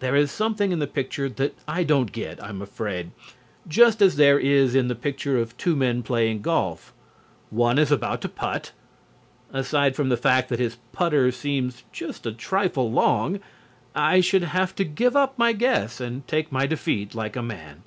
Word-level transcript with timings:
There 0.00 0.16
is 0.16 0.30
something 0.30 0.72
in 0.72 0.78
the 0.78 0.86
picture 0.86 1.28
that 1.28 1.54
I 1.76 1.82
don't 1.84 2.10
get, 2.10 2.42
I 2.42 2.48
am 2.48 2.62
afraid, 2.62 3.10
just 3.68 4.00
as 4.00 4.16
there 4.16 4.38
is 4.40 4.74
in 4.74 4.88
the 4.88 4.94
picture 4.94 5.38
of 5.38 5.54
two 5.58 5.76
men 5.76 6.02
playing 6.02 6.40
golf. 6.40 6.94
One 7.50 7.78
is 7.78 7.92
about 7.92 8.22
to 8.22 8.30
putt. 8.30 8.72
Aside 9.52 9.94
from 9.94 10.08
the 10.08 10.16
fact 10.16 10.48
that 10.48 10.58
his 10.58 10.78
putter 10.92 11.30
seems 11.30 11.82
just 11.92 12.24
a 12.24 12.32
trifle 12.32 12.90
long, 12.90 13.40
I 13.94 14.22
should 14.22 14.44
have 14.44 14.74
to 14.76 14.84
give 14.84 15.14
up 15.14 15.38
my 15.38 15.52
guess 15.52 16.00
and 16.00 16.26
take 16.26 16.50
my 16.50 16.64
defeat 16.66 17.14
like 17.14 17.36
a 17.36 17.42
man. 17.42 17.82